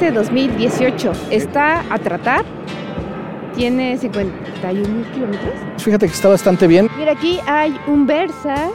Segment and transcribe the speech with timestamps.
[0.00, 1.12] este 2018.
[1.30, 2.42] Está a tratar.
[3.54, 5.52] Tiene 51 kilómetros.
[5.76, 6.88] Fíjate que está bastante bien.
[6.96, 8.70] Mira, aquí hay un Versa,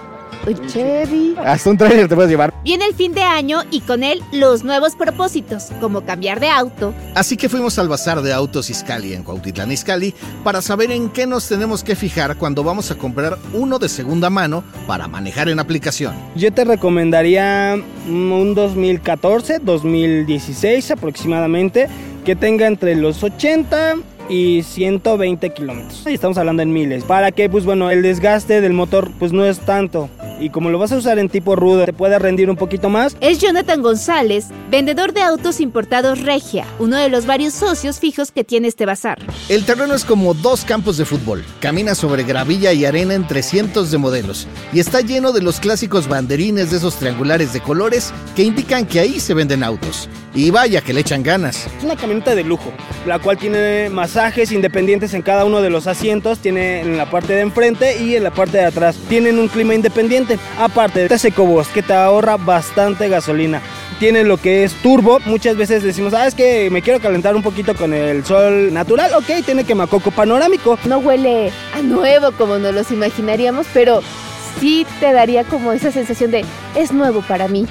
[0.48, 1.36] un Chevy.
[1.38, 2.54] Hasta un trailer te puedes llevar.
[2.64, 6.94] Viene el fin de año y con él los nuevos propósitos, como cambiar de auto.
[7.14, 10.14] Así que fuimos al bazar de autos Iscali en Cuautitlán Iscali
[10.44, 14.30] para saber en qué nos tenemos que fijar cuando vamos a comprar uno de segunda
[14.30, 16.14] mano para manejar en aplicación.
[16.36, 17.78] Yo te recomendaría
[18.08, 21.88] un 2014, 2016 aproximadamente,
[22.24, 23.96] que tenga entre los 80
[24.30, 26.04] y 120 kilómetros.
[26.08, 27.04] Y estamos hablando en miles.
[27.04, 30.10] Para que, pues bueno, el desgaste del motor pues no es tanto.
[30.40, 33.16] Y como lo vas a usar en tipo rudo, te puede rendir un poquito más.
[33.22, 38.44] Es Jonathan González, vendedor de autos importados Regia, uno de los varios socios fijos que
[38.44, 39.20] tiene este bazar.
[39.48, 41.44] El terreno es como dos campos de fútbol.
[41.60, 44.48] Camina sobre gravilla y arena entre cientos de modelos.
[44.74, 49.00] Y está lleno de los clásicos banderines de esos triangulares de colores que indican que
[49.00, 50.10] ahí se venden autos.
[50.34, 51.66] Y vaya que le echan ganas.
[51.78, 52.74] Es una camioneta de lujo,
[53.06, 57.34] la cual tiene masajes independientes en cada uno de los asientos, tiene en la parte
[57.34, 58.98] de enfrente y en la parte de atrás.
[59.08, 60.25] Tienen un clima independiente.
[60.58, 63.62] Aparte, este EcoBoost que te ahorra bastante gasolina.
[64.00, 65.20] Tiene lo que es turbo.
[65.26, 69.12] Muchas veces decimos, ah, es que me quiero calentar un poquito con el sol natural.
[69.16, 70.78] Ok, tiene quemacoco panorámico.
[70.86, 74.02] No huele a nuevo como nos los imaginaríamos, pero
[74.60, 76.46] sí te daría como esa sensación de
[76.76, 77.66] es nuevo para mí.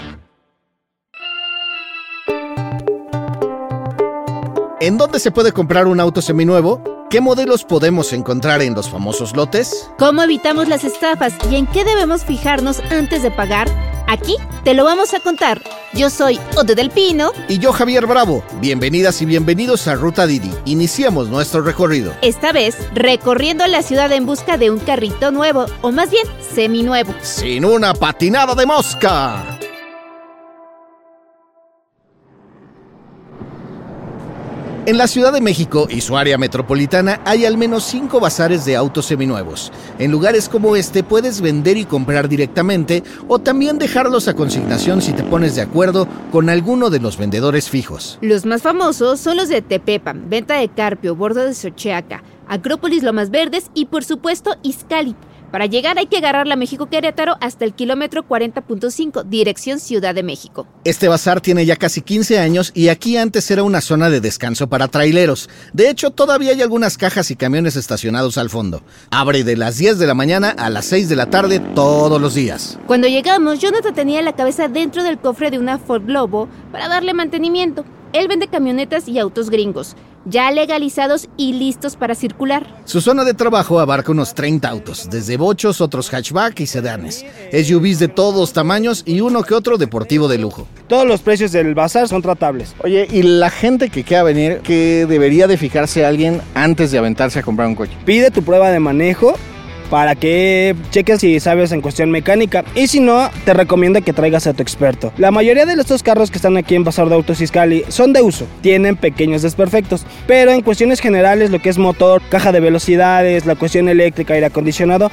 [4.81, 6.94] ¿En dónde se puede comprar un auto seminuevo?
[7.15, 9.89] ¿Qué modelos podemos encontrar en los famosos lotes?
[10.01, 13.69] ¿Cómo evitamos las estafas y en qué debemos fijarnos antes de pagar?
[14.09, 14.35] Aquí
[14.65, 15.63] te lo vamos a contar.
[15.93, 17.31] Yo soy Ode del Pino.
[17.49, 18.43] Y yo Javier Bravo.
[18.61, 20.51] Bienvenidas y bienvenidos a Ruta Didi.
[20.65, 22.13] Iniciamos nuestro recorrido.
[22.21, 27.15] Esta vez recorriendo la ciudad en busca de un carrito nuevo, o más bien seminuevo.
[27.23, 29.54] Sin una patinada de mosca.
[34.87, 38.77] En la Ciudad de México y su área metropolitana hay al menos cinco bazares de
[38.77, 39.73] autos seminuevos.
[39.99, 45.15] En lugares como este puedes vender y comprar directamente o también dejarlos a consignación si
[45.15, 48.19] te pones de acuerdo con alguno de los vendedores fijos.
[48.21, 53.31] Los más famosos son los de Tepepan, Venta de Carpio, Bordo de Xochiaca, Acrópolis Lomas
[53.31, 55.17] Verdes y por supuesto Izcali.
[55.51, 60.23] Para llegar hay que agarrar la México Querétaro hasta el kilómetro 40.5, dirección Ciudad de
[60.23, 60.67] México.
[60.85, 64.69] Este bazar tiene ya casi 15 años y aquí antes era una zona de descanso
[64.69, 65.49] para traileros.
[65.73, 68.83] De hecho, todavía hay algunas cajas y camiones estacionados al fondo.
[69.11, 72.35] Abre de las 10 de la mañana a las 6 de la tarde todos los
[72.35, 72.79] días.
[72.87, 77.15] Cuando llegamos, Jonathan tenía la cabeza dentro del cofre de una Ford Globo para darle
[77.15, 77.85] mantenimiento.
[78.15, 82.65] Él vende camionetas y autos gringos, ya legalizados y listos para circular.
[82.85, 87.99] Su zona de trabajo abarca unos 30 autos, desde bochos, otros hatchback y sedanes, SUVs
[87.99, 90.69] de todos tamaños y uno que otro deportivo de lujo.
[90.87, 92.77] Todos los precios del bazar son tratables.
[92.85, 97.41] Oye, ¿y la gente que quiera venir, qué debería de fijarse alguien antes de aventarse
[97.41, 97.99] a comprar un coche?
[98.05, 99.35] Pide tu prueba de manejo
[99.91, 104.47] para que cheques si sabes en cuestión mecánica y si no, te recomiendo que traigas
[104.47, 105.13] a tu experto.
[105.19, 108.23] La mayoría de estos carros que están aquí en Bazar de Autos Iscali son de
[108.23, 113.47] uso, tienen pequeños desperfectos, pero en cuestiones generales lo que es motor, caja de velocidades,
[113.47, 115.11] la cuestión eléctrica, aire acondicionado,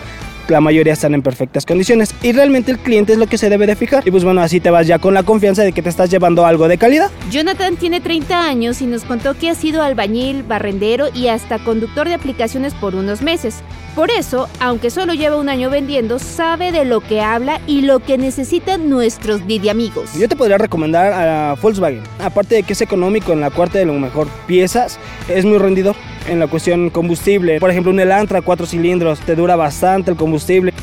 [0.48, 3.68] la mayoría están en perfectas condiciones y realmente el cliente es lo que se debe
[3.68, 4.08] de fijar.
[4.08, 6.46] Y pues bueno, así te vas ya con la confianza de que te estás llevando
[6.46, 7.10] algo de calidad.
[7.32, 12.08] Jonathan tiene 30 años y nos contó que ha sido albañil, barrendero y hasta conductor
[12.08, 13.64] de aplicaciones por unos meses.
[13.96, 18.00] Por eso, aunque solo lleva un año vendiendo, sabe de lo que habla y lo
[18.00, 20.12] que necesitan nuestros Didi amigos.
[20.18, 22.02] Yo te podría recomendar a Volkswagen.
[22.20, 24.98] Aparte de que es económico en la cuarta de lo mejor piezas,
[25.28, 25.96] es muy rendidor
[26.28, 27.60] en la cuestión combustible.
[27.60, 30.74] Por ejemplo, un Elantra 4 cilindros te dura bastante el combustible.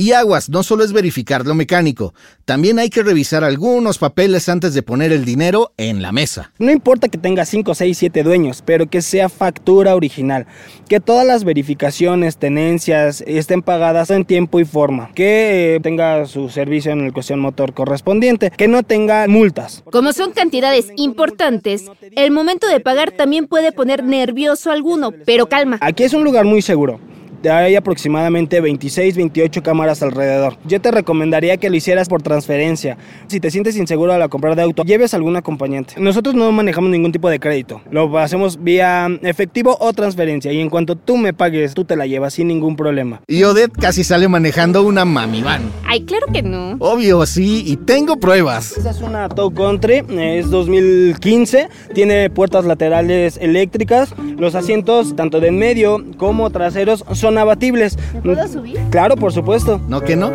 [0.00, 2.14] Y aguas, no solo es verificar lo mecánico,
[2.44, 6.52] también hay que revisar algunos papeles antes de poner el dinero en la mesa.
[6.60, 10.46] No importa que tenga 5, 6, 7 dueños, pero que sea factura original,
[10.88, 16.48] que todas las verificaciones, tenencias estén pagadas en tiempo y forma, que eh, tenga su
[16.48, 19.82] servicio en el cuestión motor correspondiente, que no tenga multas.
[19.90, 25.48] Como son cantidades importantes, el momento de pagar también puede poner nervioso a alguno, pero
[25.48, 25.78] calma.
[25.80, 27.00] Aquí es un lugar muy seguro
[27.44, 30.56] hay aproximadamente 26, 28 cámaras alrededor.
[30.64, 32.96] Yo te recomendaría que lo hicieras por transferencia.
[33.26, 35.94] Si te sientes inseguro a la compra de auto, lleves algún acompañante.
[35.98, 37.80] Nosotros no manejamos ningún tipo de crédito.
[37.90, 42.06] Lo hacemos vía efectivo o transferencia y en cuanto tú me pagues, tú te la
[42.06, 43.20] llevas sin ningún problema.
[43.26, 45.62] Y Odette casi sale manejando una mami van.
[45.86, 46.76] Ay, claro que no.
[46.78, 48.76] Obvio, sí, y tengo pruebas.
[48.76, 55.48] Esa es una Tow Country, es 2015, tiene puertas laterales eléctricas, los asientos tanto de
[55.48, 57.98] en medio como traseros son abatibles.
[58.14, 58.78] ¿Me puedo subir?
[58.90, 59.80] Claro, por supuesto.
[59.88, 60.32] ¿No que no?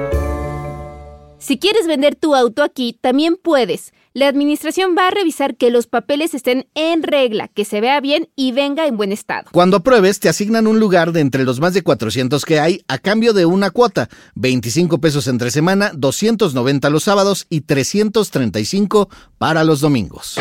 [1.40, 3.92] Si quieres vender tu auto aquí, también puedes.
[4.14, 8.30] La administración va a revisar que los papeles estén en regla, que se vea bien
[8.36, 9.50] y venga en buen estado.
[9.52, 12.98] Cuando apruebes, te asignan un lugar de entre los más de 400 que hay a
[12.98, 19.82] cambio de una cuota, 25 pesos entre semana, 290 los sábados y 335 para los
[19.82, 20.38] domingos.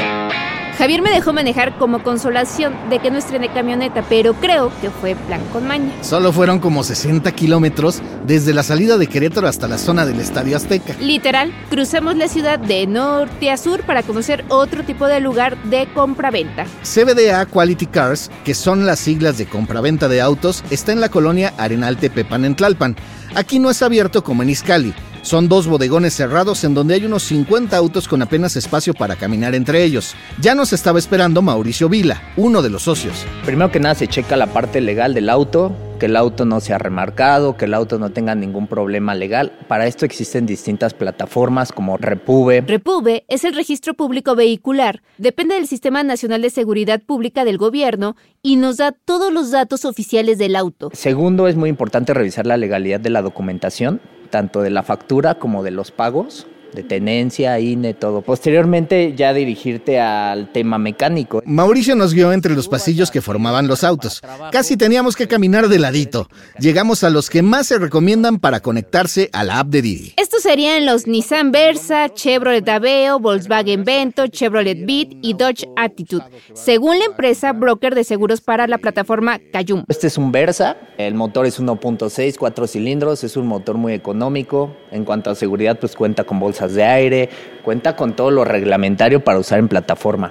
[0.79, 5.15] Javier me dejó manejar como consolación de que no estrené camioneta, pero creo que fue
[5.15, 5.93] plan con maña.
[6.01, 10.57] Solo fueron como 60 kilómetros desde la salida de Querétaro hasta la zona del Estadio
[10.57, 10.95] Azteca.
[10.99, 15.87] Literal, cruzamos la ciudad de norte a sur para conocer otro tipo de lugar de
[15.93, 16.65] compra-venta.
[16.83, 21.53] CBDA Quality Cars, que son las siglas de compraventa de autos, está en la colonia
[21.59, 22.97] Arenal Tepepan en Tlalpan.
[23.35, 24.95] Aquí no es abierto como en Izcali.
[25.23, 29.55] Son dos bodegones cerrados en donde hay unos 50 autos con apenas espacio para caminar
[29.55, 30.17] entre ellos.
[30.41, 33.25] Ya nos estaba esperando Mauricio Vila, uno de los socios.
[33.45, 36.79] Primero que nada se checa la parte legal del auto, que el auto no sea
[36.79, 39.57] remarcado, que el auto no tenga ningún problema legal.
[39.69, 42.61] Para esto existen distintas plataformas como Repube.
[42.67, 48.17] Repube es el registro público vehicular, depende del Sistema Nacional de Seguridad Pública del gobierno
[48.43, 50.91] y nos da todos los datos oficiales del auto.
[50.93, 54.01] Segundo, es muy importante revisar la legalidad de la documentación
[54.33, 58.23] tanto de la factura como de los pagos de tenencia, INE, todo.
[58.23, 61.43] Posteriormente ya dirigirte al tema mecánico.
[61.45, 64.21] Mauricio nos guió entre los pasillos que formaban los autos.
[64.51, 66.29] Casi teníamos que caminar de ladito.
[66.59, 70.15] Llegamos a los que más se recomiendan para conectarse a la app de Didi.
[70.17, 76.25] Estos serían los Nissan Versa, Chevrolet Aveo, Volkswagen Vento, Chevrolet Beat y Dodge Attitude,
[76.55, 79.85] según la empresa broker de seguros para la plataforma Cayum.
[79.89, 84.77] Este es un Versa, el motor es 1.6, 4 cilindros, es un motor muy económico.
[84.91, 87.31] En cuanto a seguridad, pues cuenta con bolsa de aire,
[87.65, 90.31] cuenta con todo lo reglamentario para usar en plataforma.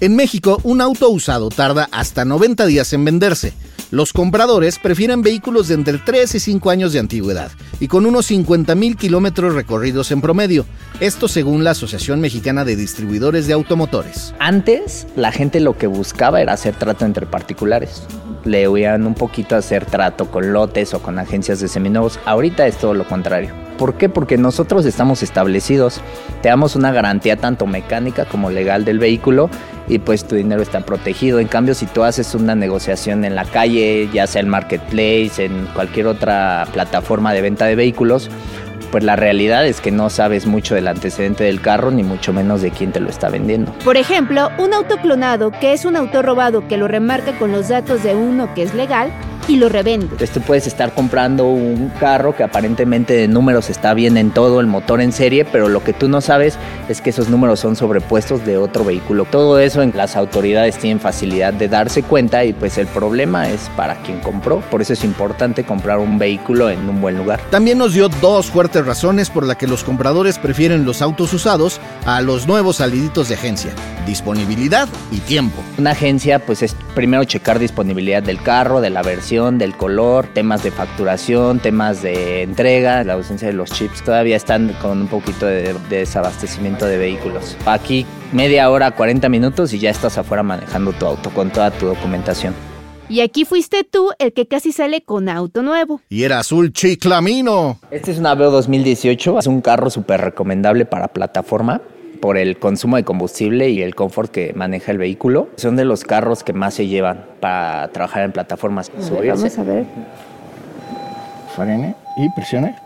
[0.00, 3.52] En México, un auto usado tarda hasta 90 días en venderse.
[3.92, 8.26] Los compradores prefieren vehículos de entre 3 y 5 años de antigüedad y con unos
[8.26, 10.64] 50 mil kilómetros recorridos en promedio.
[10.98, 14.34] Esto según la Asociación Mexicana de Distribuidores de Automotores.
[14.38, 18.02] Antes, la gente lo que buscaba era hacer trato entre particulares.
[18.44, 22.18] Le huían un poquito hacer trato con lotes o con agencias de seminuevos.
[22.24, 23.50] Ahorita es todo lo contrario.
[23.78, 24.08] ¿Por qué?
[24.08, 26.00] Porque nosotros estamos establecidos,
[26.40, 29.50] te damos una garantía tanto mecánica como legal del vehículo
[29.88, 31.40] y pues tu dinero está protegido.
[31.40, 35.66] En cambio, si tú haces una negociación en la calle, ya sea en marketplace, en
[35.74, 38.30] cualquier otra plataforma de venta de vehículos,
[38.92, 42.60] pues la realidad es que no sabes mucho del antecedente del carro, ni mucho menos
[42.60, 43.72] de quién te lo está vendiendo.
[43.84, 47.68] Por ejemplo, un auto clonado, que es un auto robado que lo remarca con los
[47.68, 49.10] datos de uno que es legal,
[49.48, 50.06] y lo revende.
[50.06, 54.60] Entonces tú puedes estar comprando un carro que aparentemente de números está bien en todo,
[54.60, 56.58] el motor en serie, pero lo que tú no sabes
[56.88, 59.24] es que esos números son sobrepuestos de otro vehículo.
[59.24, 63.70] Todo eso en las autoridades tienen facilidad de darse cuenta y pues el problema es
[63.76, 64.60] para quien compró.
[64.70, 67.40] Por eso es importante comprar un vehículo en un buen lugar.
[67.50, 71.80] También nos dio dos fuertes razones por las que los compradores prefieren los autos usados
[72.04, 73.72] a los nuevos saliditos de agencia.
[74.06, 75.62] Disponibilidad y tiempo.
[75.78, 80.62] Una agencia pues es primero checar disponibilidad del carro, de la versión del color, temas
[80.62, 84.02] de facturación, temas de entrega, la ausencia de los chips.
[84.02, 87.56] Todavía están con un poquito de, desabastecimiento de vehículos.
[87.64, 91.86] Aquí media hora, 40 minutos y ya estás afuera manejando tu auto con toda tu
[91.86, 92.54] documentación.
[93.08, 96.00] Y aquí fuiste tú el que casi sale con auto nuevo.
[96.08, 97.78] Y era azul chiclamino.
[97.90, 101.82] Este es un Aveo 2018, es un carro súper recomendable para plataforma
[102.22, 105.48] por el consumo de combustible y el confort que maneja el vehículo.
[105.56, 108.92] Son de los carros que más se llevan para trabajar en plataformas.
[108.94, 109.84] vamos a ver.
[111.56, 112.76] Frene y presione.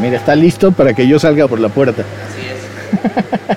[0.00, 2.04] Mira, está listo para que yo salga por la puerta.
[2.28, 3.56] Así es.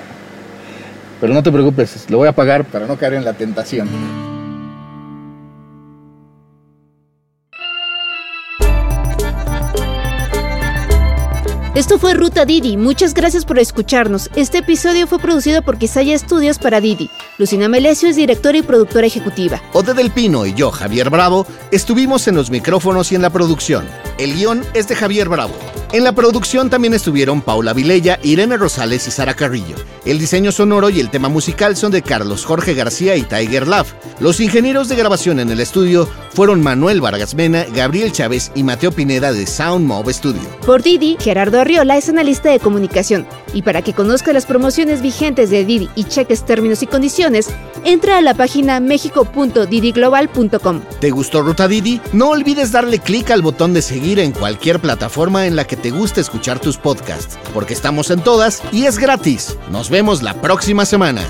[1.20, 4.33] Pero no te preocupes, lo voy a pagar para no caer en la tentación.
[11.74, 12.76] Esto fue Ruta Didi.
[12.76, 14.30] Muchas gracias por escucharnos.
[14.36, 17.10] Este episodio fue producido por Quisaya Estudios para Didi.
[17.36, 19.60] Lucina Melesio es directora y productora ejecutiva.
[19.72, 23.88] Ode del Pino y yo, Javier Bravo, estuvimos en los micrófonos y en la producción.
[24.18, 25.54] El guion es de Javier Bravo.
[25.92, 29.76] En la producción también estuvieron Paula Vilella, Irene Rosales y Sara Carrillo.
[30.04, 33.94] El diseño sonoro y el tema musical son de Carlos Jorge García y Tiger Love.
[34.18, 38.92] Los ingenieros de grabación en el estudio fueron Manuel Vargas Mena, Gabriel Chávez y Mateo
[38.92, 40.42] Pineda de Sound Mob Studio.
[40.66, 43.26] Por Didi, Gerardo Arriola es analista de comunicación.
[43.52, 47.48] Y para que conozca las promociones vigentes de Didi y cheques términos y condiciones,
[47.84, 50.80] entra a la página mexico.didiglobal.com.
[51.00, 52.00] ¿Te gustó Ruta Didi?
[52.12, 56.20] No olvides darle clic al botón de en cualquier plataforma en la que te guste
[56.20, 59.56] escuchar tus podcasts, porque estamos en todas y es gratis.
[59.70, 61.22] Nos vemos la próxima semana.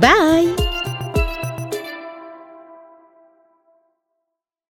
[0.00, 0.69] Bye.